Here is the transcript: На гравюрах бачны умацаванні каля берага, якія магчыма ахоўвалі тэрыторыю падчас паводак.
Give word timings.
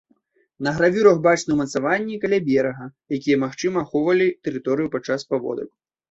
На 0.67 0.71
гравюрах 0.77 1.17
бачны 1.25 1.51
умацаванні 1.57 2.15
каля 2.23 2.39
берага, 2.47 2.85
якія 3.17 3.37
магчыма 3.43 3.83
ахоўвалі 3.85 4.27
тэрыторыю 4.47 4.87
падчас 4.97 5.27
паводак. 5.35 5.69